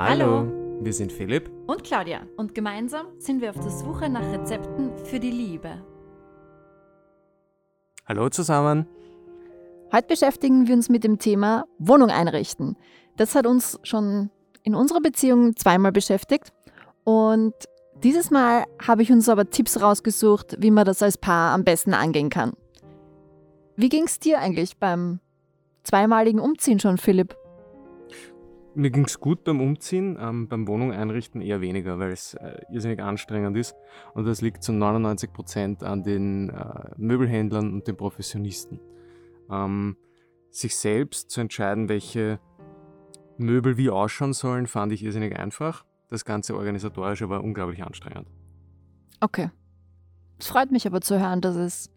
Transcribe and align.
Hallo, 0.00 0.46
wir 0.80 0.92
sind 0.92 1.10
Philipp 1.10 1.50
und 1.66 1.82
Claudia 1.82 2.20
und 2.36 2.54
gemeinsam 2.54 3.06
sind 3.18 3.40
wir 3.40 3.50
auf 3.50 3.58
der 3.58 3.72
Suche 3.72 4.08
nach 4.08 4.22
Rezepten 4.32 4.96
für 4.96 5.18
die 5.18 5.32
Liebe. 5.32 5.82
Hallo 8.06 8.28
zusammen. 8.28 8.86
Heute 9.90 10.06
beschäftigen 10.06 10.68
wir 10.68 10.76
uns 10.76 10.88
mit 10.88 11.02
dem 11.02 11.18
Thema 11.18 11.64
Wohnung 11.80 12.10
einrichten. 12.10 12.76
Das 13.16 13.34
hat 13.34 13.44
uns 13.44 13.80
schon 13.82 14.30
in 14.62 14.76
unserer 14.76 15.00
Beziehung 15.00 15.56
zweimal 15.56 15.90
beschäftigt 15.90 16.52
und 17.02 17.54
dieses 18.04 18.30
Mal 18.30 18.66
habe 18.80 19.02
ich 19.02 19.10
uns 19.10 19.28
aber 19.28 19.50
Tipps 19.50 19.82
rausgesucht, 19.82 20.58
wie 20.60 20.70
man 20.70 20.84
das 20.84 21.02
als 21.02 21.18
Paar 21.18 21.52
am 21.52 21.64
besten 21.64 21.92
angehen 21.92 22.30
kann. 22.30 22.52
Wie 23.74 23.88
ging 23.88 24.04
es 24.04 24.20
dir 24.20 24.38
eigentlich 24.38 24.76
beim 24.76 25.18
zweimaligen 25.82 26.38
Umziehen 26.38 26.78
schon, 26.78 26.98
Philipp? 26.98 27.34
Mir 28.78 28.92
ging 28.92 29.06
es 29.06 29.18
gut 29.18 29.42
beim 29.42 29.60
Umziehen, 29.60 30.16
ähm, 30.20 30.46
beim 30.46 30.68
Wohnung 30.68 30.92
einrichten 30.92 31.40
eher 31.40 31.60
weniger, 31.60 31.98
weil 31.98 32.12
es 32.12 32.34
äh, 32.34 32.60
irrsinnig 32.70 33.02
anstrengend 33.02 33.56
ist. 33.56 33.74
Und 34.14 34.24
das 34.24 34.40
liegt 34.40 34.62
zu 34.62 34.72
99 34.72 35.32
Prozent 35.32 35.82
an 35.82 36.04
den 36.04 36.50
äh, 36.50 36.90
Möbelhändlern 36.96 37.72
und 37.72 37.88
den 37.88 37.96
Professionisten. 37.96 38.78
Ähm, 39.50 39.96
sich 40.50 40.76
selbst 40.76 41.28
zu 41.28 41.40
entscheiden, 41.40 41.88
welche 41.88 42.38
Möbel 43.36 43.78
wie 43.78 43.90
ausschauen 43.90 44.32
sollen, 44.32 44.68
fand 44.68 44.92
ich 44.92 45.02
irrsinnig 45.02 45.36
einfach. 45.36 45.84
Das 46.08 46.24
ganze 46.24 46.54
organisatorische 46.54 47.28
war 47.28 47.42
unglaublich 47.42 47.82
anstrengend. 47.82 48.28
Okay. 49.18 49.50
Es 50.38 50.46
freut 50.46 50.70
mich 50.70 50.86
aber 50.86 51.00
zu 51.00 51.18
hören, 51.18 51.40
dass 51.40 51.56
es 51.56 51.90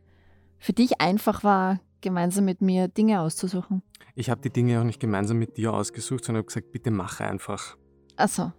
für 0.57 0.73
dich 0.73 0.99
einfach 0.99 1.43
war, 1.43 1.79
gemeinsam 2.01 2.45
mit 2.45 2.61
mir 2.61 2.87
Dinge 2.87 3.21
auszusuchen. 3.21 3.81
Ich 4.15 4.29
habe 4.29 4.41
die 4.41 4.49
Dinge 4.49 4.79
auch 4.79 4.83
nicht 4.83 4.99
gemeinsam 4.99 5.37
mit 5.37 5.57
dir 5.57 5.73
ausgesucht, 5.73 6.25
sondern 6.25 6.41
habe 6.41 6.47
gesagt, 6.47 6.71
bitte 6.71 6.91
mache 6.91 7.23
einfach. 7.23 7.77
Achso. 8.17 8.51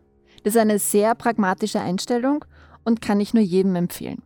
Das 0.44 0.54
ist 0.54 0.60
eine 0.60 0.78
sehr 0.78 1.14
pragmatische 1.14 1.80
Einstellung 1.80 2.44
und 2.84 3.00
kann 3.00 3.20
ich 3.20 3.34
nur 3.34 3.42
jedem 3.42 3.76
empfehlen. 3.76 4.22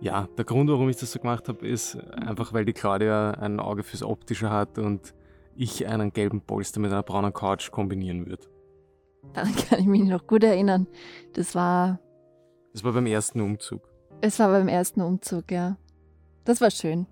Ja, 0.00 0.28
der 0.36 0.44
Grund, 0.44 0.70
warum 0.70 0.88
ich 0.88 0.96
das 0.96 1.12
so 1.12 1.18
gemacht 1.18 1.48
habe, 1.48 1.66
ist 1.66 1.96
einfach, 2.12 2.52
weil 2.52 2.64
die 2.64 2.72
Claudia 2.72 3.30
ein 3.32 3.60
Auge 3.60 3.82
fürs 3.82 4.02
Optische 4.02 4.50
hat 4.50 4.78
und 4.78 5.14
ich 5.54 5.86
einen 5.86 6.12
gelben 6.12 6.42
Polster 6.42 6.80
mit 6.80 6.92
einer 6.92 7.02
braunen 7.02 7.32
Couch 7.32 7.70
kombinieren 7.70 8.26
würde. 8.26 8.46
Daran 9.32 9.54
kann 9.68 9.80
ich 9.80 9.86
mich 9.86 10.02
noch 10.02 10.26
gut 10.26 10.44
erinnern. 10.44 10.86
Das 11.32 11.54
war. 11.54 12.00
Das 12.72 12.84
war 12.84 12.92
beim 12.92 13.06
ersten 13.06 13.40
Umzug. 13.40 13.88
Es 14.20 14.38
war 14.38 14.48
beim 14.48 14.68
ersten 14.68 15.00
Umzug, 15.00 15.50
ja. 15.50 15.76
Das 16.44 16.60
war 16.60 16.70
schön. 16.70 17.06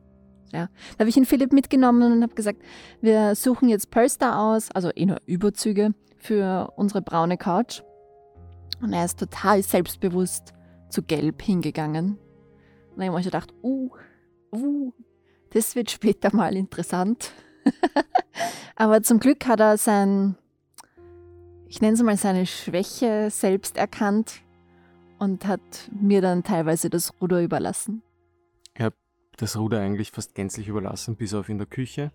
Ja. 0.53 0.69
Da 0.92 1.00
habe 1.00 1.09
ich 1.09 1.17
ihn 1.17 1.25
Philipp 1.25 1.53
mitgenommen 1.53 2.12
und 2.12 2.23
habe 2.23 2.34
gesagt, 2.34 2.62
wir 3.00 3.34
suchen 3.34 3.69
jetzt 3.69 3.91
Polster 3.91 4.39
aus, 4.39 4.70
also 4.70 4.91
eh 4.95 5.06
nur 5.06 5.19
Überzüge 5.27 5.95
für 6.17 6.73
unsere 6.77 7.03
braune 7.03 7.36
Couch. 7.36 7.83
Und 8.81 8.92
er 8.92 9.05
ist 9.05 9.19
total 9.19 9.62
selbstbewusst 9.62 10.53
zu 10.89 11.03
Gelb 11.03 11.42
hingegangen. 11.42 12.19
Und 12.91 12.98
dann 12.98 13.09
habe 13.09 13.20
ich 13.20 13.27
gedacht, 13.27 13.53
uh, 13.62 13.91
uh, 14.53 14.92
das 15.51 15.75
wird 15.75 15.91
später 15.91 16.34
mal 16.34 16.56
interessant. 16.56 17.33
Aber 18.77 19.03
zum 19.03 19.20
Glück 19.20 19.47
hat 19.47 19.61
er 19.61 19.79
sein, 19.79 20.36
ich 21.69 21.81
nenne 21.81 21.95
es 21.95 22.03
mal 22.03 22.17
seine 22.17 22.47
Schwäche 22.47 23.29
selbst 23.31 23.77
erkannt 23.77 24.42
und 25.19 25.47
hat 25.47 25.61
mir 25.92 26.20
dann 26.20 26.42
teilweise 26.42 26.91
das 26.91 27.12
Ruder 27.20 27.42
überlassen. 27.42 28.03
Ich 28.75 28.83
habe 28.83 28.97
das 29.36 29.56
Ruder 29.56 29.80
eigentlich 29.80 30.10
fast 30.10 30.34
gänzlich 30.34 30.68
überlassen, 30.68 31.16
bis 31.16 31.34
auf 31.34 31.48
in 31.48 31.58
der 31.58 31.66
Küche. 31.66 32.12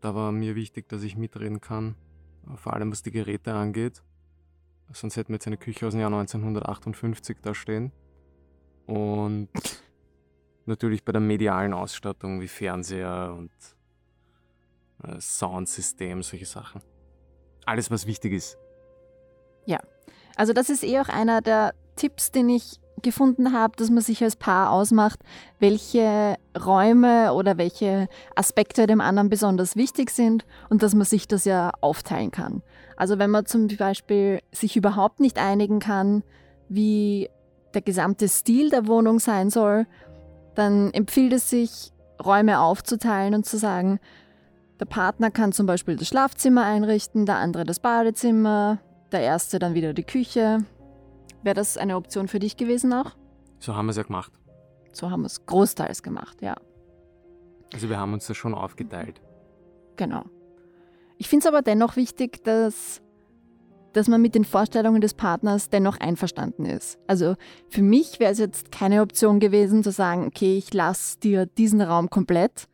Da 0.00 0.14
war 0.14 0.32
mir 0.32 0.54
wichtig, 0.54 0.88
dass 0.88 1.02
ich 1.02 1.16
mitreden 1.16 1.60
kann, 1.60 1.96
vor 2.56 2.74
allem 2.74 2.92
was 2.92 3.02
die 3.02 3.10
Geräte 3.10 3.54
angeht. 3.54 4.02
Sonst 4.92 5.16
hätten 5.16 5.30
wir 5.30 5.36
jetzt 5.36 5.46
eine 5.46 5.56
Küche 5.56 5.86
aus 5.86 5.94
dem 5.94 6.00
Jahr 6.00 6.12
1958 6.12 7.38
da 7.42 7.54
stehen. 7.54 7.90
Und 8.86 9.48
natürlich 10.64 11.04
bei 11.04 11.12
der 11.12 11.20
medialen 11.20 11.72
Ausstattung 11.72 12.40
wie 12.40 12.48
Fernseher 12.48 13.34
und 13.36 13.50
äh, 15.02 15.20
Soundsystem, 15.20 16.22
solche 16.22 16.46
Sachen. 16.46 16.82
Alles, 17.64 17.90
was 17.90 18.06
wichtig 18.06 18.32
ist. 18.32 18.58
Ja, 19.64 19.80
also 20.36 20.52
das 20.52 20.70
ist 20.70 20.84
eh 20.84 21.00
auch 21.00 21.08
einer 21.08 21.40
der 21.40 21.74
Tipps, 21.96 22.30
den 22.30 22.48
ich 22.48 22.80
gefunden 23.02 23.52
habe, 23.52 23.76
dass 23.76 23.90
man 23.90 24.02
sich 24.02 24.22
als 24.22 24.36
Paar 24.36 24.70
ausmacht, 24.70 25.20
welche 25.58 26.36
Räume 26.58 27.32
oder 27.32 27.58
welche 27.58 28.08
Aspekte 28.34 28.86
dem 28.86 29.00
anderen 29.00 29.28
besonders 29.28 29.76
wichtig 29.76 30.10
sind 30.10 30.44
und 30.70 30.82
dass 30.82 30.94
man 30.94 31.04
sich 31.04 31.28
das 31.28 31.44
ja 31.44 31.72
aufteilen 31.80 32.30
kann. 32.30 32.62
Also 32.96 33.18
wenn 33.18 33.30
man 33.30 33.46
zum 33.46 33.68
Beispiel 33.68 34.40
sich 34.52 34.76
überhaupt 34.76 35.20
nicht 35.20 35.38
einigen 35.38 35.78
kann, 35.78 36.22
wie 36.68 37.28
der 37.74 37.82
gesamte 37.82 38.28
Stil 38.28 38.70
der 38.70 38.86
Wohnung 38.86 39.20
sein 39.20 39.50
soll, 39.50 39.86
dann 40.54 40.90
empfiehlt 40.92 41.32
es 41.34 41.50
sich, 41.50 41.92
Räume 42.24 42.60
aufzuteilen 42.60 43.34
und 43.34 43.44
zu 43.44 43.58
sagen, 43.58 44.00
der 44.80 44.86
Partner 44.86 45.30
kann 45.30 45.52
zum 45.52 45.66
Beispiel 45.66 45.96
das 45.96 46.08
Schlafzimmer 46.08 46.64
einrichten, 46.64 47.26
der 47.26 47.36
andere 47.36 47.64
das 47.64 47.80
Badezimmer, 47.80 48.78
der 49.12 49.20
erste 49.20 49.58
dann 49.58 49.74
wieder 49.74 49.92
die 49.92 50.04
Küche, 50.04 50.64
Wäre 51.46 51.54
das 51.54 51.76
eine 51.76 51.94
Option 51.94 52.26
für 52.26 52.40
dich 52.40 52.56
gewesen 52.56 52.92
auch? 52.92 53.12
So 53.60 53.76
haben 53.76 53.86
wir 53.86 53.90
es 53.90 53.96
ja 53.98 54.02
gemacht. 54.02 54.32
So 54.90 55.12
haben 55.12 55.22
wir 55.22 55.26
es 55.26 55.46
großteils 55.46 56.02
gemacht, 56.02 56.42
ja. 56.42 56.56
Also 57.72 57.88
wir 57.88 58.00
haben 58.00 58.12
uns 58.14 58.26
das 58.26 58.36
schon 58.36 58.52
aufgeteilt. 58.52 59.20
Genau. 59.94 60.24
Ich 61.18 61.28
finde 61.28 61.46
es 61.46 61.46
aber 61.46 61.62
dennoch 61.62 61.94
wichtig, 61.94 62.42
dass, 62.42 63.00
dass 63.92 64.08
man 64.08 64.22
mit 64.22 64.34
den 64.34 64.44
Vorstellungen 64.44 65.00
des 65.00 65.14
Partners 65.14 65.70
dennoch 65.70 66.00
einverstanden 66.00 66.66
ist. 66.66 66.98
Also 67.06 67.36
für 67.68 67.82
mich 67.82 68.18
wäre 68.18 68.32
es 68.32 68.38
jetzt 68.38 68.72
keine 68.72 69.00
Option 69.00 69.38
gewesen 69.38 69.84
zu 69.84 69.92
sagen, 69.92 70.26
okay, 70.26 70.58
ich 70.58 70.74
lasse 70.74 71.20
dir 71.20 71.46
diesen 71.46 71.80
Raum 71.80 72.10
komplett 72.10 72.66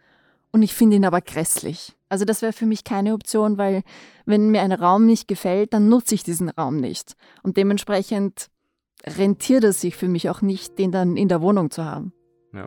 und 0.51 0.63
ich 0.63 0.73
finde 0.73 0.97
ihn 0.97 1.05
aber 1.05 1.21
grässlich. 1.21 1.95
Also 2.09 2.25
das 2.25 2.41
wäre 2.41 2.55
für 2.55 2.67
mich 2.67 2.85
keine 2.85 3.13
Option, 3.13 3.59
weil 3.59 3.83
wenn 4.25 4.49
mir 4.49 4.63
ein 4.63 4.73
Raum 4.73 5.05
nicht 5.05 5.29
gefällt, 5.29 5.75
dann 5.75 5.91
nutze 5.91 6.15
ich 6.15 6.23
diesen 6.23 6.49
Raum 6.49 6.79
nicht. 6.79 7.17
Und 7.43 7.59
dementsprechend 7.59 8.51
rentiert 9.05 9.65
es 9.65 9.81
sich 9.81 9.97
für 9.97 10.09
mich 10.09 10.31
auch 10.31 10.43
nicht, 10.43 10.79
den 10.79 10.93
dann 10.93 11.17
in 11.17 11.29
der 11.29 11.41
Wohnung 11.41 11.71
zu 11.71 11.85
haben. 11.85 12.13
Ja, 12.53 12.67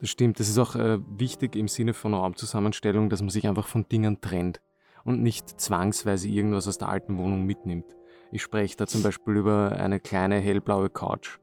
das 0.00 0.10
stimmt. 0.10 0.40
Das 0.40 0.48
ist 0.48 0.58
auch 0.58 0.74
äh, 0.76 0.98
wichtig 1.18 1.56
im 1.56 1.68
Sinne 1.68 1.94
von 1.94 2.14
Raumzusammenstellung, 2.14 3.10
dass 3.10 3.20
man 3.20 3.30
sich 3.30 3.46
einfach 3.46 3.66
von 3.66 3.86
Dingen 3.88 4.20
trennt 4.20 4.60
und 5.04 5.22
nicht 5.22 5.60
zwangsweise 5.60 6.28
irgendwas 6.28 6.68
aus 6.68 6.78
der 6.78 6.88
alten 6.88 7.18
Wohnung 7.18 7.44
mitnimmt. 7.44 7.96
Ich 8.32 8.42
spreche 8.42 8.76
da 8.76 8.86
zum 8.86 9.02
Beispiel 9.02 9.36
über 9.36 9.72
eine 9.72 9.98
kleine 9.98 10.38
hellblaue 10.38 10.88
Couch. 10.88 11.38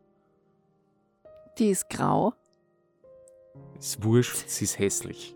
Die 1.58 1.70
ist 1.70 1.90
grau. 1.90 2.34
Ist 3.80 4.04
wurscht, 4.04 4.48
sie 4.48 4.66
ist 4.66 4.80
hässlich. 4.80 5.36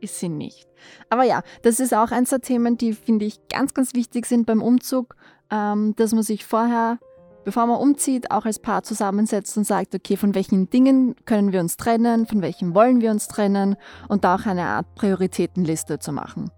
Ist 0.00 0.18
sie 0.18 0.28
nicht. 0.28 0.68
Aber 1.08 1.24
ja, 1.24 1.42
das 1.62 1.80
ist 1.80 1.94
auch 1.94 2.10
eins 2.10 2.30
der 2.30 2.40
Themen, 2.40 2.76
die, 2.76 2.92
finde 2.92 3.24
ich, 3.24 3.38
ganz, 3.48 3.74
ganz 3.74 3.94
wichtig 3.94 4.26
sind 4.26 4.46
beim 4.46 4.62
Umzug, 4.62 5.14
ähm, 5.50 5.94
dass 5.96 6.12
man 6.12 6.22
sich 6.22 6.44
vorher 6.44 6.98
bevor 7.44 7.66
man 7.66 7.80
umzieht, 7.80 8.30
auch 8.30 8.44
als 8.44 8.58
Paar 8.58 8.82
zusammensetzt 8.82 9.56
und 9.56 9.64
sagt, 9.64 9.94
okay, 9.94 10.16
von 10.16 10.34
welchen 10.34 10.70
Dingen 10.70 11.14
können 11.24 11.52
wir 11.52 11.60
uns 11.60 11.76
trennen, 11.76 12.26
von 12.26 12.42
welchen 12.42 12.74
wollen 12.74 13.00
wir 13.00 13.10
uns 13.10 13.28
trennen 13.28 13.76
und 14.08 14.24
da 14.24 14.36
auch 14.36 14.46
eine 14.46 14.64
Art 14.64 14.94
Prioritätenliste 14.94 15.98
zu 15.98 16.12
machen. 16.12 16.50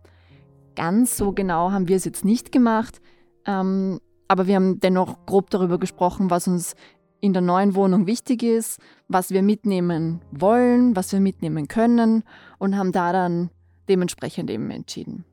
Ganz 0.74 1.16
so 1.16 1.32
genau 1.32 1.70
haben 1.70 1.88
wir 1.88 1.96
es 1.96 2.04
jetzt 2.04 2.24
nicht 2.24 2.52
gemacht, 2.52 3.00
ähm, 3.46 4.00
aber 4.28 4.46
wir 4.46 4.56
haben 4.56 4.80
dennoch 4.80 5.26
grob 5.26 5.50
darüber 5.50 5.78
gesprochen, 5.78 6.30
was 6.30 6.48
uns 6.48 6.74
in 7.20 7.32
der 7.32 7.42
neuen 7.42 7.74
Wohnung 7.74 8.06
wichtig 8.06 8.42
ist, 8.42 8.80
was 9.06 9.30
wir 9.30 9.42
mitnehmen 9.42 10.20
wollen, 10.32 10.96
was 10.96 11.12
wir 11.12 11.20
mitnehmen 11.20 11.68
können 11.68 12.24
und 12.58 12.76
haben 12.76 12.90
da 12.90 13.12
dann 13.12 13.50
dementsprechend 13.88 14.50
eben 14.50 14.70
entschieden. 14.70 15.24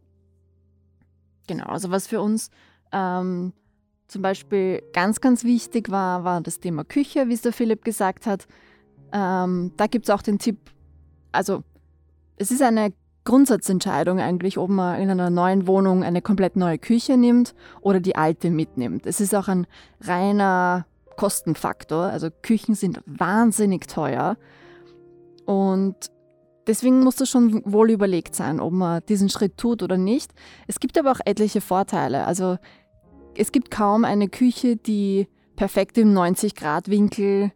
Genau, 1.48 1.66
also 1.66 1.90
was 1.90 2.06
für 2.06 2.22
uns 2.22 2.52
ähm, 2.92 3.54
zum 4.10 4.22
Beispiel 4.22 4.84
ganz, 4.92 5.22
ganz 5.22 5.44
wichtig 5.44 5.90
war, 5.90 6.24
war 6.24 6.42
das 6.42 6.60
Thema 6.60 6.84
Küche, 6.84 7.30
wie 7.30 7.34
es 7.34 7.42
der 7.42 7.54
Philipp 7.54 7.86
gesagt 7.86 8.26
hat. 8.26 8.48
Ähm, 9.14 9.72
da 9.78 9.88
gibt 9.88 10.06
es 10.06 10.10
auch 10.14 10.22
den 10.22 10.40
Tipp, 10.40 10.58
also 11.32 11.64
es 12.36 12.52
ist 12.52 12.62
eine 12.62 12.92
Grundsatzentscheidung 13.24 14.20
eigentlich, 14.20 14.58
ob 14.58 14.70
man 14.70 15.00
in 15.00 15.10
einer 15.10 15.30
neuen 15.30 15.68
Wohnung 15.68 16.04
eine 16.04 16.22
komplett 16.22 16.56
neue 16.56 16.80
Küche 16.80 17.18
nimmt 17.18 17.54
oder 17.82 18.00
die 18.00 18.16
alte 18.16 18.50
mitnimmt. 18.50 19.06
Es 19.06 19.22
ist 19.22 19.36
auch 19.36 19.48
ein 19.48 19.68
reiner 20.02 20.86
Kostenfaktor. 21.16 22.06
Also 22.06 22.30
Küchen 22.42 22.76
sind 22.76 23.02
wahnsinnig 23.06 23.88
teuer. 23.88 24.38
Und 25.46 25.96
deswegen 26.66 27.02
muss 27.02 27.18
das 27.18 27.30
schon 27.30 27.62
wohl 27.66 27.92
überlegt 27.92 28.36
sein, 28.36 28.60
ob 28.60 28.74
man 28.74 29.04
diesen 29.08 29.30
Schritt 29.30 29.58
tut 29.58 29.84
oder 29.84 29.98
nicht. 29.98 30.32
Es 30.68 30.80
gibt 30.80 30.98
aber 30.98 31.12
auch 31.12 31.20
etliche 31.26 31.62
Vorteile. 31.62 32.26
Also 32.26 32.58
es 33.36 33.52
gibt 33.52 33.72
kaum 33.72 34.06
eine 34.06 34.30
Küche, 34.30 34.76
die 34.76 35.28
perfekt 35.56 35.98
im 35.98 36.14
90-Grad-Winkel 36.14 37.52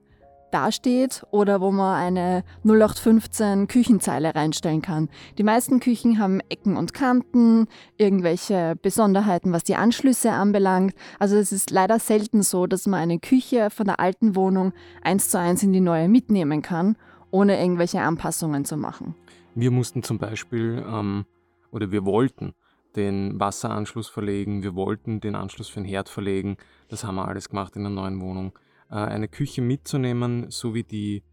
dasteht 0.53 1.25
oder 1.31 1.61
wo 1.61 1.71
man 1.71 1.95
eine 1.95 2.43
0815 2.63 3.67
Küchenzeile 3.67 4.35
reinstellen 4.35 4.81
kann. 4.81 5.09
Die 5.37 5.43
meisten 5.43 5.79
Küchen 5.79 6.19
haben 6.19 6.41
Ecken 6.49 6.77
und 6.77 6.93
Kanten, 6.93 7.67
irgendwelche 7.97 8.75
Besonderheiten, 8.81 9.51
was 9.51 9.63
die 9.63 9.75
Anschlüsse 9.75 10.31
anbelangt. 10.31 10.93
Also 11.17 11.37
es 11.37 11.51
ist 11.51 11.71
leider 11.71 11.97
selten 11.99 12.43
so, 12.43 12.67
dass 12.67 12.85
man 12.85 12.99
eine 12.99 13.19
Küche 13.19 13.69
von 13.71 13.87
der 13.87 13.99
alten 13.99 14.35
Wohnung 14.35 14.73
eins 15.01 15.29
zu 15.29 15.39
eins 15.39 15.63
in 15.63 15.73
die 15.73 15.81
neue 15.81 16.07
mitnehmen 16.07 16.61
kann, 16.61 16.97
ohne 17.31 17.59
irgendwelche 17.59 18.01
Anpassungen 18.01 18.63
zu 18.63 18.77
machen. 18.77 19.15
Wir 19.55 19.71
mussten 19.71 20.03
zum 20.03 20.19
Beispiel, 20.19 20.83
ähm, 20.87 21.25
oder 21.71 21.91
wir 21.91 22.05
wollten 22.05 22.53
den 22.95 23.39
Wasseranschluss 23.39 24.07
verlegen, 24.09 24.63
wir 24.63 24.75
wollten 24.75 25.19
den 25.19 25.35
Anschluss 25.35 25.69
für 25.69 25.79
den 25.79 25.89
Herd 25.89 26.09
verlegen. 26.09 26.57
Das 26.87 27.03
haben 27.03 27.15
wir 27.15 27.27
alles 27.27 27.49
gemacht 27.49 27.75
in 27.75 27.83
der 27.83 27.91
neuen 27.91 28.21
Wohnung. 28.21 28.57
Äh, 28.89 28.95
eine 28.95 29.27
Küche 29.27 29.61
mitzunehmen, 29.61 30.49
so 30.49 30.73
wie 30.73 30.83
die 30.83 31.23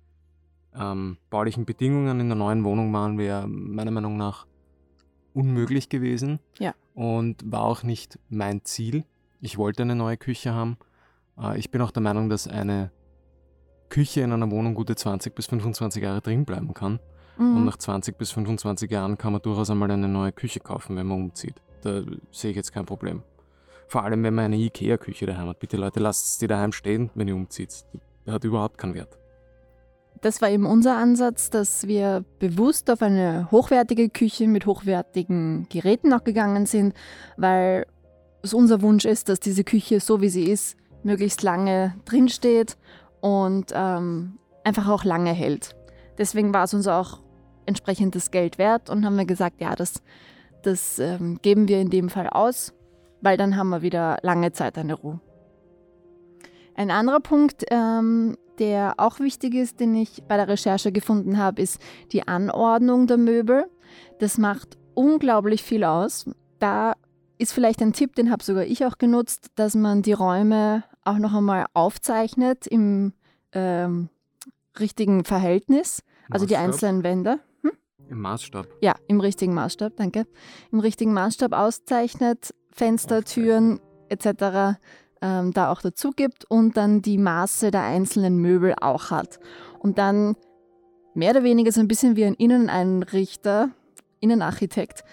ähm, 0.75 1.19
baulichen 1.31 1.65
Bedingungen 1.65 2.21
in 2.21 2.29
der 2.29 2.37
neuen 2.37 2.65
Wohnung 2.65 2.93
waren, 2.93 3.19
wäre 3.19 3.47
meiner 3.49 3.91
Meinung 3.91 4.17
nach 4.17 4.47
unmöglich 5.35 5.89
gewesen. 5.89 6.41
Ja. 6.59 6.75
Und 6.95 7.51
war 7.51 7.63
auch 7.63 7.83
nicht 7.83 8.19
mein 8.29 8.65
Ziel. 8.65 9.05
Ich 9.41 9.59
wollte 9.59 9.83
eine 9.83 9.95
neue 9.95 10.17
Küche 10.17 10.53
haben. 10.55 10.77
Äh, 11.39 11.59
ich 11.59 11.71
bin 11.71 11.81
auch 11.83 11.91
der 11.91 12.03
Meinung, 12.03 12.29
dass 12.29 12.47
eine 12.47 12.91
Küche 13.89 14.21
in 14.21 14.33
einer 14.33 14.51
Wohnung 14.51 14.75
gute 14.75 14.95
20 14.95 15.35
bis 15.35 15.47
25 15.47 16.03
Jahre 16.03 16.21
drin 16.21 16.45
bleiben 16.45 16.73
kann. 16.75 17.01
Mhm. 17.41 17.57
Und 17.57 17.65
nach 17.65 17.79
20 17.79 18.19
bis 18.19 18.33
25 18.33 18.91
Jahren 18.91 19.17
kann 19.17 19.33
man 19.33 19.41
durchaus 19.41 19.71
einmal 19.71 19.91
eine 19.91 20.09
neue 20.09 20.31
Küche 20.31 20.61
kaufen, 20.61 20.97
wenn 20.97 21.07
man 21.07 21.23
umzieht. 21.23 21.55
Da 21.81 22.03
sehe 22.31 22.51
ich 22.51 22.57
jetzt 22.57 22.73
kein 22.73 22.85
Problem. 22.85 23.23
Vor 23.89 24.05
allem, 24.05 24.23
wenn 24.23 24.35
man 24.35 24.45
eine 24.45 24.57
Ikea-Küche 24.57 25.27
daheim 25.27 25.49
hat. 25.49 25.59
Bitte 25.59 25.79
Leute, 25.79 26.01
lasst 26.01 26.41
die 26.43 26.47
daheim 26.47 26.73
stehen, 26.73 27.11
wenn 27.15 27.27
ihr 27.27 27.35
umzieht. 27.35 27.87
Die 28.27 28.31
hat 28.31 28.45
überhaupt 28.45 28.77
keinen 28.77 28.95
Wert. 28.95 29.19
Das 30.21 30.43
war 30.43 30.51
eben 30.51 30.67
unser 30.67 30.99
Ansatz, 30.99 31.49
dass 31.49 31.87
wir 31.87 32.25
bewusst 32.39 32.91
auf 32.91 33.01
eine 33.01 33.49
hochwertige 33.51 34.11
Küche 34.11 34.47
mit 34.47 34.67
hochwertigen 34.67 35.67
Geräten 35.71 36.13
auch 36.13 36.25
gegangen 36.25 36.67
sind, 36.67 36.95
weil 37.39 37.87
es 38.43 38.53
unser 38.53 38.83
Wunsch 38.83 39.07
ist, 39.07 39.31
dass 39.31 39.41
diese 39.41 39.65
Küche, 39.65 39.99
so 40.01 40.21
wie 40.21 40.29
sie 40.29 40.45
ist, 40.45 40.77
möglichst 41.03 41.43
lange 41.43 41.95
drinsteht 42.05 42.77
und 43.23 43.73
ähm, 43.75 44.39
einfach 44.63 44.89
auch 44.89 45.05
lange 45.05 45.33
hält. 45.33 45.75
Deswegen 46.19 46.53
war 46.53 46.65
es 46.65 46.75
uns 46.75 46.87
auch 46.87 47.21
entsprechend 47.71 48.15
das 48.15 48.31
Geld 48.31 48.59
wert 48.59 48.91
und 48.91 49.05
haben 49.05 49.17
wir 49.17 49.25
gesagt, 49.25 49.61
ja, 49.61 49.75
das, 49.75 50.03
das 50.63 50.99
ähm, 50.99 51.39
geben 51.41 51.69
wir 51.69 51.81
in 51.81 51.91
dem 51.91 52.11
Fall 52.11 52.29
aus 52.29 52.75
weil 53.21 53.37
dann 53.37 53.57
haben 53.57 53.69
wir 53.69 53.83
wieder 53.83 54.19
lange 54.23 54.53
Zeit 54.53 54.79
eine 54.79 54.95
Ruhe. 54.95 55.21
Ein 56.75 56.91
anderer 56.91 57.21
Punkt, 57.21 57.65
ähm, 57.71 58.37
der 58.59 58.95
auch 58.99 59.21
wichtig 59.21 59.55
ist, 59.55 59.81
den 59.81 59.95
ich 59.95 60.23
bei 60.27 60.37
der 60.37 60.49
Recherche 60.49 60.93
gefunden 60.93 61.39
habe, 61.39 61.61
ist 61.63 61.81
die 62.13 62.27
Anordnung 62.27 63.07
der 63.07 63.19
Möbel. 63.19 63.67
Das 64.19 64.39
macht 64.39 64.79
unglaublich 64.95 65.63
viel 65.63 65.85
aus. 65.85 66.31
Da 66.59 66.95
ist 67.39 67.53
vielleicht 67.53 67.83
ein 67.83 67.93
Tipp, 67.93 68.15
den 68.15 68.31
habe 68.31 68.45
sogar 68.45 68.65
ich 68.65 68.85
auch 68.85 68.99
genutzt, 68.99 69.51
dass 69.55 69.75
man 69.75 70.03
die 70.03 70.13
Räume 70.13 70.85
auch 71.05 71.19
noch 71.19 71.35
einmal 71.35 71.67
aufzeichnet 71.73 72.67
im 72.67 73.15
ähm, 73.53 74.11
richtigen 74.79 75.25
Verhältnis, 75.25 76.03
also 76.31 76.47
die 76.47 76.57
einzelnen 76.57 77.03
Wände. 77.03 77.41
Im 78.11 78.21
Maßstab. 78.21 78.67
Ja, 78.81 78.95
im 79.07 79.21
richtigen 79.21 79.55
Maßstab, 79.55 79.93
danke. 79.97 80.27
Im 80.73 80.81
richtigen 80.81 81.15
Maßstab 81.15 81.53
auszeichnet, 81.53 82.53
Fenster, 82.71 83.25
Türen 83.25 83.81
etc. 84.09 84.79
Ähm, 85.23 85.53
da 85.53 85.71
auch 85.71 85.81
dazu 85.81 86.11
gibt 86.11 86.45
und 86.51 86.77
dann 86.77 87.03
die 87.03 87.19
Maße 87.19 87.71
der 87.71 87.83
einzelnen 87.83 88.39
Möbel 88.39 88.75
auch 88.81 89.11
hat. 89.11 89.39
Und 89.79 89.99
dann 89.99 90.35
mehr 91.15 91.31
oder 91.31 91.45
weniger 91.45 91.71
so 91.71 91.81
ein 91.81 91.89
bisschen 91.89 92.17
wie 92.17 92.25
ein 92.25 92.35
Inneneinrichter, 92.35 93.71
Innenarchitekt, 94.19 95.05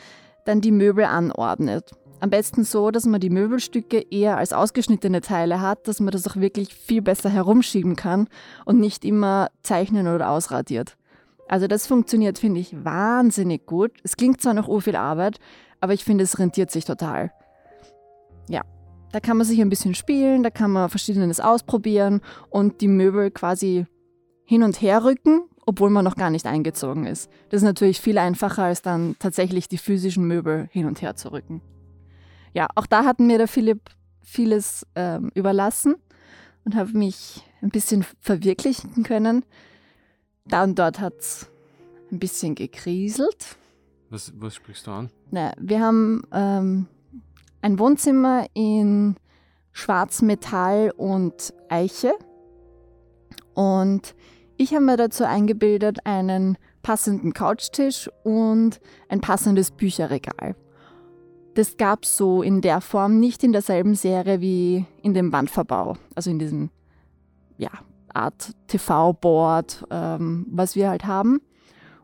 dann 0.46 0.62
die 0.62 0.72
Möbel 0.72 1.06
anordnet. 1.06 1.92
Am 2.20 2.32
besten 2.32 2.64
so, 2.64 2.90
dass 2.90 3.06
man 3.06 3.20
die 3.20 3.30
Möbelstücke 3.30 4.00
eher 4.10 4.38
als 4.38 4.54
ausgeschnittene 4.54 5.22
Teile 5.22 5.62
hat, 5.62 5.88
dass 5.88 6.00
man 6.00 6.10
das 6.10 6.28
auch 6.28 6.38
wirklich 6.38 6.74
viel 6.74 7.04
besser 7.04 7.30
herumschieben 7.30 7.96
kann 7.96 8.28
und 8.66 8.80
nicht 8.80 9.06
immer 9.06 9.50
zeichnen 9.62 10.08
oder 10.08 10.32
ausradiert. 10.32 10.98
Also 11.48 11.68
das 11.68 11.88
funktioniert, 11.88 12.40
finde 12.40 12.60
ich, 12.60 12.76
wahnsinnig 12.84 13.66
gut. 13.66 13.92
Es 14.04 14.18
klingt 14.18 14.42
zwar 14.42 14.54
noch 14.54 14.82
viel 14.82 14.96
Arbeit, 14.96 15.40
aber 15.80 15.94
ich 15.94 16.04
finde, 16.04 16.24
es 16.24 16.40
rentiert 16.40 16.72
sich 16.72 16.86
total. 16.86 17.32
Ja, 18.50 18.62
da 19.12 19.20
kann 19.20 19.38
man 19.38 19.46
sich 19.46 19.62
ein 19.62 19.70
bisschen 19.70 19.96
spielen, 19.96 20.44
da 20.44 20.50
kann 20.50 20.72
man 20.72 20.90
verschiedenes 20.90 21.40
ausprobieren 21.40 22.22
und 22.50 22.82
die 22.82 22.88
Möbel 22.88 23.32
quasi 23.32 23.86
hin 24.44 24.64
und 24.64 24.82
her 24.82 25.04
rücken, 25.04 25.42
obwohl 25.66 25.90
man 25.90 26.06
noch 26.06 26.16
gar 26.16 26.30
nicht 26.30 26.46
eingezogen 26.46 27.06
ist. 27.06 27.30
Das 27.50 27.62
ist 27.62 27.66
natürlich 27.66 28.02
viel 28.02 28.18
einfacher, 28.18 28.64
als 28.64 28.82
dann 28.82 29.16
tatsächlich 29.20 29.68
die 29.68 29.78
physischen 29.78 30.26
Möbel 30.26 30.68
hin 30.72 30.86
und 30.86 31.02
her 31.02 31.16
zu 31.16 31.32
rücken. 31.32 31.62
Ja, 32.54 32.68
auch 32.76 32.86
da 32.86 33.06
hat 33.06 33.20
mir 33.20 33.38
der 33.38 33.48
Philipp 33.48 33.82
vieles 34.22 34.86
ähm, 34.96 35.32
überlassen 35.36 35.96
und 36.66 36.76
habe 36.76 36.98
mich 36.98 37.46
ein 37.62 37.70
bisschen 37.70 38.06
verwirklichen 38.20 39.04
können. 39.04 39.44
Da 40.50 40.64
und 40.64 40.80
dort 40.80 41.00
hat 41.00 41.20
es 41.20 41.50
ein 42.12 42.20
bisschen 42.20 42.56
gekriselt. 42.56 43.58
Was, 44.10 44.32
was 44.40 44.56
sprichst 44.56 44.88
du 44.88 44.92
an? 44.92 45.10
Na, 45.32 45.52
wir 45.60 45.82
haben 45.82 46.24
ähm, 46.32 46.88
ein 47.62 47.78
Wohnzimmer 47.80 48.46
in 48.54 49.16
Schwarzmetall 49.74 50.94
und 50.96 51.54
Eiche. 51.70 52.14
Und 53.54 54.16
ich 54.56 54.74
habe 54.74 54.86
mir 54.86 54.98
dazu 54.98 55.26
eingebildet 55.26 56.06
einen 56.06 56.58
passenden 56.82 57.34
Couchtisch 57.34 58.10
und 58.24 58.80
ein 59.10 59.20
passendes 59.20 59.72
Bücherregal. 59.72 60.56
Das 61.56 61.76
gab 61.76 62.04
es 62.04 62.16
so 62.16 62.42
in 62.42 62.62
der 62.62 62.82
Form 62.82 63.20
nicht 63.20 63.44
in 63.44 63.52
derselben 63.52 63.96
Serie 63.96 64.42
wie 64.42 64.86
in 65.02 65.14
dem 65.14 65.34
Wandverbau, 65.34 65.98
also 66.16 66.30
in 66.30 66.40
diesem 66.40 66.70
ja, 67.58 67.72
Art 68.18 68.52
TV-Board, 68.68 69.86
ähm, 69.90 70.46
was 70.50 70.75
wir 70.75 70.90
halt 70.90 71.06
haben. 71.06 71.42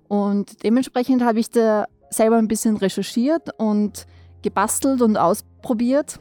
Und 0.07 0.63
dementsprechend 0.63 1.23
habe 1.23 1.39
ich 1.39 1.49
da 1.49 1.85
selber 2.09 2.37
ein 2.37 2.47
bisschen 2.47 2.77
recherchiert 2.77 3.49
und 3.57 4.05
gebastelt 4.41 5.01
und 5.01 5.17
ausprobiert. 5.17 6.19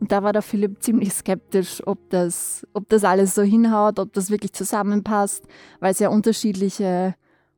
Und 0.00 0.12
da 0.12 0.22
war 0.22 0.32
der 0.32 0.42
Philipp 0.42 0.82
ziemlich 0.82 1.12
skeptisch, 1.12 1.86
ob 1.86 2.08
das, 2.08 2.66
ob 2.72 2.88
das 2.88 3.04
alles 3.04 3.34
so 3.34 3.42
hinhaut, 3.42 3.98
ob 3.98 4.14
das 4.14 4.30
wirklich 4.30 4.54
zusammenpasst, 4.54 5.44
weil 5.78 5.92
es 5.92 5.98
ja 5.98 6.08
unterschiedliche 6.08 7.14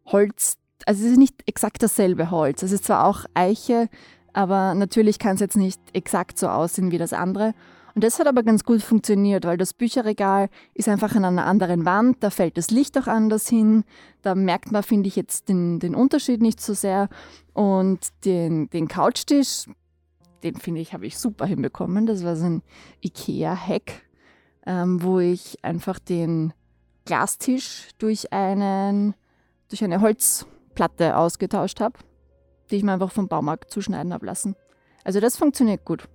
Holz, 0.06 0.56
also 0.84 1.04
es 1.04 1.12
ist 1.12 1.18
nicht 1.18 1.36
exakt 1.46 1.82
dasselbe 1.82 2.32
Holz. 2.32 2.64
Es 2.64 2.72
ist 2.72 2.84
zwar 2.84 3.06
auch 3.06 3.24
Eiche, 3.34 3.88
aber 4.32 4.74
natürlich 4.74 5.20
kann 5.20 5.34
es 5.34 5.40
jetzt 5.40 5.56
nicht 5.56 5.80
exakt 5.92 6.38
so 6.38 6.48
aussehen 6.48 6.90
wie 6.90 6.98
das 6.98 7.12
andere. 7.12 7.54
Und 7.94 8.04
das 8.04 8.18
hat 8.18 8.26
aber 8.26 8.42
ganz 8.42 8.64
gut 8.64 8.82
funktioniert, 8.82 9.44
weil 9.44 9.58
das 9.58 9.74
Bücherregal 9.74 10.48
ist 10.74 10.88
einfach 10.88 11.14
an 11.14 11.24
einer 11.24 11.46
anderen 11.46 11.84
Wand, 11.84 12.18
da 12.20 12.30
fällt 12.30 12.56
das 12.56 12.70
Licht 12.70 12.96
auch 12.96 13.06
anders 13.06 13.48
hin, 13.48 13.84
da 14.22 14.34
merkt 14.34 14.72
man, 14.72 14.82
finde 14.82 15.08
ich, 15.08 15.16
jetzt 15.16 15.48
den, 15.48 15.78
den 15.78 15.94
Unterschied 15.94 16.40
nicht 16.40 16.60
so 16.60 16.74
sehr. 16.74 17.08
Und 17.52 18.00
den, 18.24 18.70
den 18.70 18.88
Couchtisch, 18.88 19.66
den 20.42 20.56
finde 20.56 20.80
ich, 20.80 20.94
habe 20.94 21.06
ich 21.06 21.18
super 21.18 21.46
hinbekommen. 21.46 22.06
Das 22.06 22.24
war 22.24 22.36
so 22.36 22.46
ein 22.46 22.62
IKEA-Hack, 23.04 24.02
ähm, 24.66 25.02
wo 25.02 25.18
ich 25.18 25.62
einfach 25.62 25.98
den 25.98 26.54
Glastisch 27.04 27.90
durch, 27.98 28.32
einen, 28.32 29.14
durch 29.68 29.84
eine 29.84 30.00
Holzplatte 30.00 31.16
ausgetauscht 31.16 31.80
habe, 31.80 31.98
die 32.70 32.76
ich 32.76 32.82
mir 32.84 32.92
einfach 32.92 33.12
vom 33.12 33.28
Baumarkt 33.28 33.70
zuschneiden 33.70 34.12
habe 34.12 34.24
lassen. 34.24 34.56
Also 35.04 35.20
das 35.20 35.36
funktioniert 35.36 35.84
gut. 35.84 36.08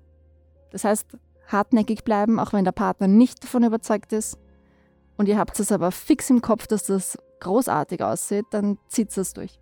Das 0.71 0.83
heißt, 0.83 1.17
hartnäckig 1.47 2.03
bleiben, 2.03 2.39
auch 2.39 2.53
wenn 2.53 2.65
der 2.65 2.71
Partner 2.71 3.07
nicht 3.07 3.43
davon 3.43 3.63
überzeugt 3.63 4.13
ist. 4.13 4.37
Und 5.17 5.27
ihr 5.27 5.37
habt 5.37 5.59
es 5.59 5.71
aber 5.71 5.91
fix 5.91 6.29
im 6.29 6.41
Kopf, 6.41 6.67
dass 6.67 6.83
das 6.83 7.17
großartig 7.39 8.03
aussieht, 8.03 8.45
dann 8.51 8.77
zieht 8.87 9.15
es 9.17 9.33
durch. 9.33 9.59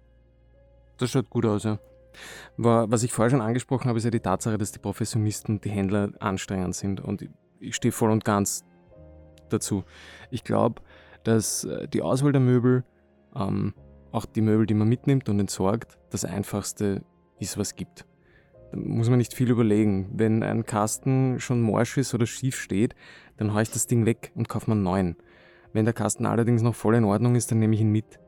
Das 0.97 1.11
schaut 1.11 1.29
gut 1.29 1.45
aus, 1.45 1.63
ja. 1.63 1.79
Was 2.57 3.03
ich 3.03 3.11
vorher 3.11 3.29
schon 3.29 3.41
angesprochen 3.41 3.89
habe, 3.89 3.97
ist 3.97 4.05
ja 4.05 4.11
die 4.11 4.21
Tatsache, 4.21 4.57
dass 4.57 4.71
die 4.71 4.79
Professionisten, 4.79 5.59
die 5.59 5.69
Händler 5.69 6.11
anstrengend 6.19 6.75
sind. 6.75 7.01
Und 7.01 7.27
ich 7.59 7.75
stehe 7.75 7.91
voll 7.91 8.11
und 8.11 8.23
ganz 8.23 8.63
dazu. 9.49 9.83
Ich 10.31 10.43
glaube, 10.43 10.81
dass 11.23 11.65
äh, 11.65 11.87
die 11.87 12.01
Auswahl 12.01 12.31
der 12.31 12.41
Möbel, 12.41 12.83
ähm, 13.35 13.73
auch 14.11 14.25
die 14.25 14.41
Möbel, 14.41 14.65
die 14.65 14.73
man 14.73 14.87
mitnimmt 14.87 15.27
und 15.27 15.39
entsorgt, 15.39 15.97
das 16.09 16.23
einfachste 16.23 17.03
ist, 17.39 17.57
was 17.57 17.75
gibt. 17.75 18.05
Muss 18.75 19.09
man 19.09 19.17
nicht 19.17 19.33
viel 19.33 19.49
überlegen. 19.49 20.09
Wenn 20.13 20.43
ein 20.43 20.65
Kasten 20.65 21.39
schon 21.39 21.61
morsch 21.61 21.97
ist 21.97 22.13
oder 22.13 22.25
schief 22.25 22.57
steht, 22.57 22.95
dann 23.37 23.53
haue 23.53 23.61
ich 23.61 23.71
das 23.71 23.87
Ding 23.87 24.05
weg 24.05 24.31
und 24.35 24.49
kaufe 24.49 24.69
mir 24.69 24.75
einen 24.75 24.83
neuen. 24.83 25.15
Wenn 25.73 25.85
der 25.85 25.93
Kasten 25.93 26.25
allerdings 26.25 26.61
noch 26.61 26.75
voll 26.75 26.95
in 26.95 27.03
Ordnung 27.03 27.35
ist, 27.35 27.51
dann 27.51 27.59
nehme 27.59 27.75
ich 27.75 27.81
ihn 27.81 27.91
mit. 27.91 28.19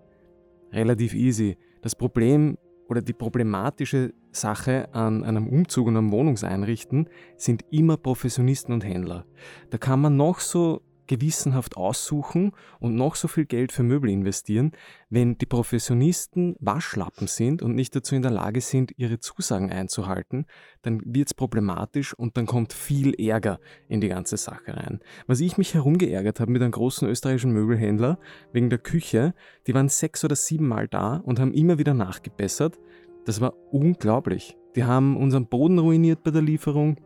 Relativ 0.71 1.13
easy. 1.13 1.57
Das 1.81 1.95
Problem 1.95 2.57
oder 2.89 3.01
die 3.01 3.13
problematische 3.13 4.13
Sache 4.31 4.93
an 4.93 5.23
einem 5.23 5.47
Umzug 5.47 5.87
und 5.87 5.97
einem 5.97 6.11
Wohnungseinrichten 6.11 7.09
sind 7.37 7.65
immer 7.71 7.97
Professionisten 7.97 8.73
und 8.73 8.85
Händler. 8.85 9.25
Da 9.69 9.77
kann 9.77 10.01
man 10.01 10.15
noch 10.15 10.39
so 10.39 10.81
gewissenhaft 11.07 11.77
aussuchen 11.77 12.51
und 12.79 12.95
noch 12.95 13.15
so 13.15 13.27
viel 13.27 13.45
Geld 13.45 13.71
für 13.71 13.83
Möbel 13.83 14.09
investieren, 14.09 14.71
wenn 15.09 15.37
die 15.37 15.45
Professionisten 15.45 16.55
Waschlappen 16.59 17.27
sind 17.27 17.61
und 17.61 17.75
nicht 17.75 17.95
dazu 17.95 18.15
in 18.15 18.21
der 18.21 18.31
Lage 18.31 18.61
sind, 18.61 18.93
ihre 18.97 19.19
Zusagen 19.19 19.71
einzuhalten, 19.71 20.45
dann 20.81 21.01
wird 21.05 21.29
es 21.29 21.33
problematisch 21.33 22.13
und 22.13 22.37
dann 22.37 22.45
kommt 22.45 22.73
viel 22.73 23.13
Ärger 23.19 23.59
in 23.87 24.01
die 24.01 24.09
ganze 24.09 24.37
Sache 24.37 24.75
rein. 24.75 24.99
Was 25.25 25.39
ich 25.39 25.57
mich 25.57 25.73
herumgeärgert 25.73 26.39
habe 26.39 26.51
mit 26.51 26.61
einem 26.61 26.71
großen 26.71 27.07
österreichischen 27.07 27.51
Möbelhändler 27.51 28.19
wegen 28.51 28.69
der 28.69 28.79
Küche, 28.79 29.33
die 29.65 29.73
waren 29.73 29.89
sechs 29.89 30.23
oder 30.23 30.35
sieben 30.35 30.67
Mal 30.67 30.87
da 30.87 31.17
und 31.17 31.39
haben 31.39 31.53
immer 31.53 31.77
wieder 31.77 31.93
nachgebessert. 31.93 32.77
Das 33.25 33.41
war 33.41 33.53
unglaublich. 33.71 34.57
Die 34.75 34.83
haben 34.83 35.17
unseren 35.17 35.47
Boden 35.47 35.79
ruiniert 35.79 36.23
bei 36.23 36.31
der 36.31 36.41
Lieferung. 36.41 36.97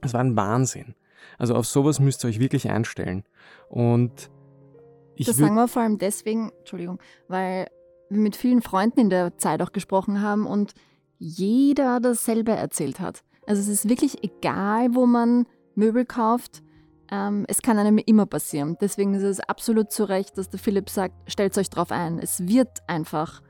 Das 0.00 0.14
war 0.14 0.20
ein 0.20 0.36
Wahnsinn. 0.36 0.94
Also 1.38 1.54
auf 1.54 1.66
sowas 1.66 2.00
müsst 2.00 2.24
ihr 2.24 2.28
euch 2.28 2.40
wirklich 2.40 2.70
einstellen. 2.70 3.24
Und 3.68 4.30
ich 5.14 5.26
das 5.26 5.36
sagen 5.36 5.54
wir 5.54 5.68
vor 5.68 5.82
allem 5.82 5.98
deswegen, 5.98 6.50
Entschuldigung, 6.58 6.98
weil 7.28 7.68
wir 8.08 8.20
mit 8.20 8.36
vielen 8.36 8.62
Freunden 8.62 9.00
in 9.00 9.10
der 9.10 9.36
Zeit 9.38 9.62
auch 9.62 9.72
gesprochen 9.72 10.20
haben 10.20 10.46
und 10.46 10.74
jeder 11.18 12.00
dasselbe 12.00 12.52
erzählt 12.52 13.00
hat. 13.00 13.22
Also 13.46 13.60
es 13.60 13.68
ist 13.68 13.88
wirklich 13.88 14.24
egal, 14.24 14.94
wo 14.94 15.06
man 15.06 15.46
Möbel 15.74 16.04
kauft, 16.04 16.62
ähm, 17.10 17.44
es 17.48 17.62
kann 17.62 17.78
einem 17.78 17.98
immer 17.98 18.26
passieren. 18.26 18.76
Deswegen 18.80 19.14
ist 19.14 19.22
es 19.22 19.40
absolut 19.40 19.90
zu 19.90 20.04
Recht, 20.04 20.38
dass 20.38 20.48
der 20.48 20.58
Philipp 20.58 20.88
sagt, 20.88 21.14
stellt 21.30 21.56
euch 21.58 21.70
drauf 21.70 21.90
ein. 21.90 22.18
Es 22.18 22.46
wird 22.46 22.78
einfach 22.86 23.42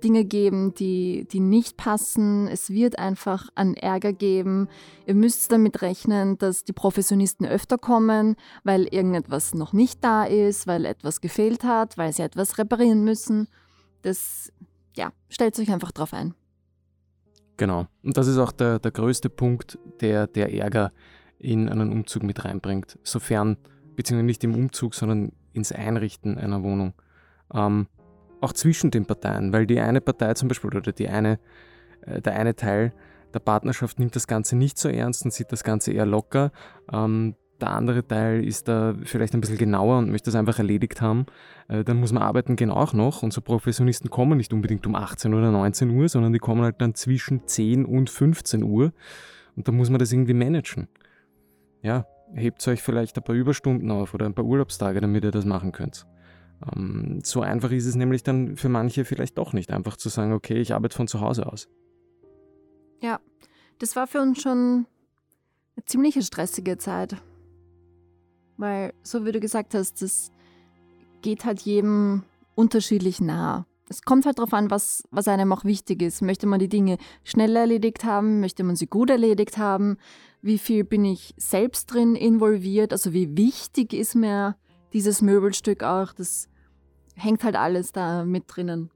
Dinge 0.00 0.24
geben, 0.24 0.74
die, 0.74 1.26
die 1.30 1.40
nicht 1.40 1.76
passen. 1.76 2.48
Es 2.48 2.70
wird 2.70 2.98
einfach 2.98 3.48
an 3.54 3.74
Ärger 3.74 4.12
geben. 4.12 4.68
Ihr 5.06 5.14
müsst 5.14 5.50
damit 5.52 5.82
rechnen, 5.82 6.38
dass 6.38 6.64
die 6.64 6.72
Professionisten 6.72 7.46
öfter 7.46 7.78
kommen, 7.78 8.36
weil 8.64 8.84
irgendetwas 8.84 9.54
noch 9.54 9.72
nicht 9.72 10.02
da 10.02 10.24
ist, 10.24 10.66
weil 10.66 10.84
etwas 10.84 11.20
gefehlt 11.20 11.64
hat, 11.64 11.98
weil 11.98 12.12
sie 12.12 12.22
etwas 12.22 12.58
reparieren 12.58 13.04
müssen. 13.04 13.48
Das, 14.02 14.52
ja, 14.96 15.12
stellt 15.28 15.58
euch 15.58 15.70
einfach 15.70 15.92
drauf 15.92 16.12
ein. 16.14 16.34
Genau. 17.56 17.86
Und 18.02 18.16
das 18.16 18.26
ist 18.26 18.38
auch 18.38 18.52
der, 18.52 18.78
der 18.78 18.90
größte 18.90 19.28
Punkt, 19.28 19.78
der, 20.00 20.26
der 20.26 20.54
Ärger 20.54 20.92
in 21.38 21.68
einen 21.68 21.92
Umzug 21.92 22.22
mit 22.22 22.44
reinbringt. 22.44 22.98
Sofern, 23.02 23.58
beziehungsweise 23.96 24.26
nicht 24.26 24.44
im 24.44 24.54
Umzug, 24.54 24.94
sondern 24.94 25.32
ins 25.52 25.72
Einrichten 25.72 26.38
einer 26.38 26.62
Wohnung. 26.62 26.94
Ähm, 27.52 27.86
auch 28.40 28.52
zwischen 28.52 28.90
den 28.90 29.06
Parteien, 29.06 29.52
weil 29.52 29.66
die 29.66 29.80
eine 29.80 30.00
Partei 30.00 30.34
zum 30.34 30.48
Beispiel 30.48 30.68
oder 30.68 30.92
die 30.92 31.08
eine, 31.08 31.38
äh, 32.02 32.20
der 32.20 32.36
eine 32.36 32.54
Teil 32.54 32.92
der 33.32 33.40
Partnerschaft 33.40 33.98
nimmt 33.98 34.16
das 34.16 34.26
Ganze 34.26 34.56
nicht 34.56 34.78
so 34.78 34.88
ernst 34.88 35.24
und 35.24 35.32
sieht 35.32 35.52
das 35.52 35.64
Ganze 35.64 35.92
eher 35.92 36.06
locker. 36.06 36.50
Ähm, 36.92 37.36
der 37.60 37.70
andere 37.70 38.06
Teil 38.06 38.44
ist 38.44 38.68
da 38.68 38.94
vielleicht 39.04 39.34
ein 39.34 39.40
bisschen 39.40 39.58
genauer 39.58 39.98
und 39.98 40.10
möchte 40.10 40.30
das 40.30 40.34
einfach 40.34 40.58
erledigt 40.58 41.00
haben. 41.00 41.26
Äh, 41.68 41.84
dann 41.84 41.98
muss 42.00 42.12
man 42.12 42.22
arbeiten 42.22 42.56
gehen 42.56 42.70
auch 42.70 42.92
noch. 42.92 43.22
Und 43.22 43.32
so 43.32 43.40
Professionisten 43.40 44.10
kommen 44.10 44.38
nicht 44.38 44.52
unbedingt 44.52 44.86
um 44.86 44.94
18 44.94 45.34
oder 45.34 45.50
19 45.50 45.90
Uhr, 45.90 46.08
sondern 46.08 46.32
die 46.32 46.38
kommen 46.38 46.62
halt 46.62 46.80
dann 46.80 46.94
zwischen 46.94 47.46
10 47.46 47.84
und 47.84 48.10
15 48.10 48.62
Uhr. 48.62 48.92
Und 49.56 49.68
da 49.68 49.72
muss 49.72 49.90
man 49.90 49.98
das 49.98 50.12
irgendwie 50.12 50.34
managen. 50.34 50.88
Ja, 51.82 52.06
hebt 52.34 52.66
euch 52.66 52.82
vielleicht 52.82 53.16
ein 53.16 53.24
paar 53.24 53.34
Überstunden 53.34 53.90
auf 53.90 54.14
oder 54.14 54.26
ein 54.26 54.34
paar 54.34 54.44
Urlaubstage, 54.44 55.00
damit 55.00 55.24
ihr 55.24 55.30
das 55.30 55.44
machen 55.44 55.72
könnt. 55.72 56.06
Ähm, 56.66 57.20
so 57.24 57.40
einfach 57.40 57.70
ist 57.70 57.86
es 57.86 57.94
nämlich 57.94 58.22
dann 58.22 58.56
für 58.56 58.68
manche 58.68 59.04
vielleicht 59.04 59.38
doch 59.38 59.52
nicht, 59.52 59.72
einfach 59.72 59.96
zu 59.96 60.08
sagen, 60.08 60.32
okay, 60.32 60.58
ich 60.58 60.74
arbeite 60.74 60.96
von 60.96 61.08
zu 61.08 61.20
Hause 61.20 61.46
aus. 61.46 61.68
Ja, 63.00 63.20
das 63.78 63.96
war 63.96 64.06
für 64.06 64.20
uns 64.20 64.40
schon 64.42 64.86
eine 65.76 65.84
ziemlich 65.86 66.22
stressige 66.24 66.78
Zeit. 66.78 67.16
Weil, 68.56 68.92
so 69.02 69.24
wie 69.24 69.32
du 69.32 69.40
gesagt 69.40 69.74
hast, 69.74 70.02
das 70.02 70.30
geht 71.22 71.44
halt 71.44 71.62
jedem 71.62 72.24
unterschiedlich 72.54 73.20
nah. 73.20 73.66
Es 73.88 74.02
kommt 74.02 74.26
halt 74.26 74.38
darauf 74.38 74.52
an, 74.52 74.70
was, 74.70 75.02
was 75.10 75.26
einem 75.28 75.52
auch 75.52 75.64
wichtig 75.64 76.02
ist. 76.02 76.22
Möchte 76.22 76.46
man 76.46 76.60
die 76.60 76.68
Dinge 76.68 76.98
schnell 77.24 77.56
erledigt 77.56 78.04
haben? 78.04 78.38
Möchte 78.40 78.62
man 78.62 78.76
sie 78.76 78.86
gut 78.86 79.10
erledigt 79.10 79.58
haben? 79.58 79.96
Wie 80.42 80.58
viel 80.58 80.84
bin 80.84 81.04
ich 81.04 81.34
selbst 81.36 81.86
drin 81.86 82.14
involviert? 82.14 82.92
Also 82.92 83.12
wie 83.12 83.36
wichtig 83.36 83.92
ist 83.92 84.14
mir 84.14 84.56
dieses 84.92 85.22
Möbelstück 85.22 85.82
auch? 85.82 86.12
Das 86.12 86.48
hängt 87.14 87.44
halt 87.44 87.56
alles 87.56 87.92
da 87.92 88.24
mit 88.24 88.44
drinnen. 88.46 88.90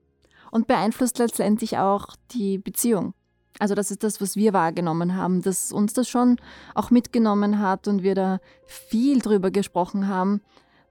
Und 0.51 0.67
beeinflusst 0.67 1.19
letztendlich 1.19 1.79
auch 1.79 2.17
die 2.31 2.59
Beziehung. 2.59 3.15
Also 3.59 3.75
das 3.75 3.91
ist 3.91 4.03
das, 4.03 4.21
was 4.21 4.37
wir 4.37 4.53
wahrgenommen 4.53 5.17
haben, 5.17 5.43
dass 5.43 5.73
uns 5.73 5.93
das 5.93 6.09
schon 6.09 6.37
auch 6.75 6.91
mitgenommen 6.91 7.61
hat 7.61 7.87
und 7.87 8.03
wir 8.03 8.15
da 8.15 8.41
viel 8.67 9.21
drüber 9.21 9.51
gesprochen 9.51 10.09
haben, 10.09 10.41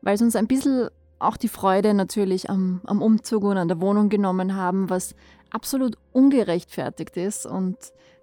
weil 0.01 0.15
es 0.15 0.21
uns 0.21 0.35
ein 0.35 0.47
bisschen 0.47 0.89
auch 1.19 1.37
die 1.37 1.49
Freude 1.49 1.93
natürlich 1.93 2.49
am, 2.49 2.81
am 2.85 3.01
Umzug 3.01 3.43
und 3.43 3.57
an 3.57 3.67
der 3.67 3.81
Wohnung 3.81 4.09
genommen 4.09 4.55
haben, 4.55 4.89
was 4.89 5.15
absolut 5.49 5.97
ungerechtfertigt 6.11 7.17
ist. 7.17 7.45
Und 7.45 7.77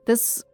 das 0.07 0.47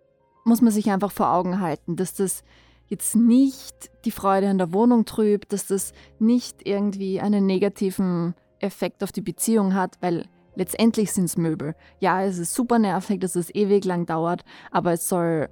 muss 0.44 0.62
man 0.62 0.72
sich 0.72 0.90
einfach 0.90 1.12
vor 1.12 1.32
Augen 1.32 1.60
halten, 1.60 1.96
dass 1.96 2.14
das 2.14 2.44
jetzt 2.88 3.16
nicht 3.16 3.90
die 4.04 4.10
Freude 4.10 4.48
an 4.48 4.58
der 4.58 4.72
Wohnung 4.72 5.04
trübt, 5.04 5.52
dass 5.52 5.66
das 5.66 5.92
nicht 6.18 6.66
irgendwie 6.66 7.20
einen 7.20 7.46
negativen 7.46 8.34
Effekt 8.60 9.02
auf 9.02 9.12
die 9.12 9.22
Beziehung 9.22 9.74
hat, 9.74 9.96
weil 10.00 10.26
letztendlich 10.54 11.12
sind 11.12 11.24
es 11.24 11.36
Möbel. 11.36 11.74
Ja, 12.00 12.22
es 12.24 12.38
ist 12.38 12.54
super 12.54 12.78
nervig, 12.78 13.20
dass 13.20 13.36
es 13.36 13.54
ewig 13.54 13.84
lang 13.84 14.06
dauert, 14.06 14.44
aber 14.70 14.92
es 14.92 15.08
soll 15.08 15.48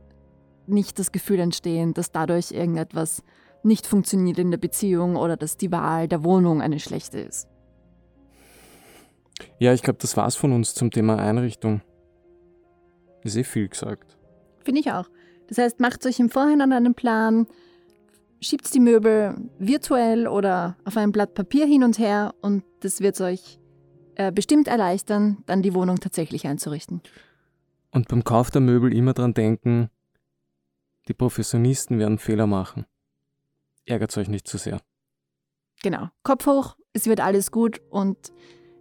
nicht 0.67 0.99
das 0.99 1.13
Gefühl 1.13 1.41
entstehen, 1.41 1.93
dass 1.93 2.11
dadurch 2.11 2.53
irgendetwas 2.53 3.23
nicht 3.63 3.87
funktioniert 3.87 4.39
in 4.39 4.51
der 4.51 4.59
Beziehung 4.59 5.17
oder 5.17 5.37
dass 5.37 5.57
die 5.57 5.73
Wahl 5.73 6.09
der 6.09 6.25
Wohnung 6.25 6.63
eine 6.63 6.81
schlechte 6.81 7.19
ist. 7.19 7.49
Ja, 9.59 9.73
ich 9.73 9.83
glaube, 9.83 9.99
das 10.01 10.17
war's 10.17 10.37
von 10.37 10.53
uns 10.53 10.75
zum 10.75 10.91
Thema 10.91 11.17
Einrichtung. 11.19 11.81
Ist 13.23 13.37
eh 13.37 13.45
viel 13.45 13.69
gesagt. 13.69 14.17
Finde 14.65 14.81
ich 14.81 14.93
auch. 14.93 15.09
Das 15.49 15.59
heißt, 15.59 15.81
macht 15.81 16.05
euch 16.07 16.19
im 16.21 16.31
Vorhinein 16.31 16.73
einen 16.73 16.95
Plan, 16.95 17.47
schiebt 18.41 18.73
die 18.75 18.81
Möbel 18.81 19.35
virtuell 19.59 20.27
oder 20.29 20.77
auf 20.85 20.97
ein 20.97 21.13
Blatt 21.13 21.35
Papier 21.35 21.67
hin 21.67 21.85
und 21.85 21.99
her 21.99 22.35
und 22.41 22.65
das 22.81 23.01
wird 23.01 23.21
euch 23.21 23.59
äh, 24.17 24.33
bestimmt 24.33 24.69
erleichtern, 24.69 25.39
dann 25.47 25.63
die 25.63 25.75
Wohnung 25.75 26.01
tatsächlich 26.01 26.47
einzurichten. 26.47 27.03
Und 27.91 28.09
beim 28.09 28.25
Kauf 28.25 28.51
der 28.51 28.61
Möbel 28.61 28.93
immer 28.93 29.13
dran 29.13 29.35
denken, 29.35 29.91
die 31.09 31.15
Professionisten 31.15 31.99
werden 31.99 32.19
Fehler 32.19 32.47
machen. 32.47 32.87
Ärgert 33.87 34.17
euch 34.17 34.29
nicht 34.29 34.49
zu 34.49 34.59
sehr. 34.59 34.81
Genau. 35.83 36.09
Kopf 36.23 36.47
hoch, 36.47 36.77
es 36.93 37.07
wird 37.07 37.21
alles 37.21 37.51
gut 37.51 37.81
und 37.91 38.33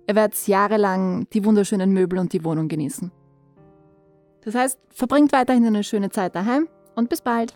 ihr 0.08 0.16
werdet 0.16 0.48
jahrelang 0.48 1.28
die 1.32 1.44
wunderschönen 1.44 1.92
Möbel 1.92 2.20
und 2.20 2.32
die 2.34 2.44
Wohnung 2.44 2.68
genießen. 2.68 3.12
Das 4.46 4.56
heißt, 4.56 4.80
verbringt 4.90 5.32
weiterhin 5.32 5.66
eine 5.66 5.84
schöne 5.84 6.10
Zeit 6.10 6.36
daheim 6.36 6.68
und 6.96 7.10
bis 7.10 7.22
bald. 7.22 7.54